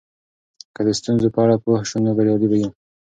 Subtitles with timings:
[0.75, 2.69] که د ستونزو په اړه پوه سو نو بریالي به یو.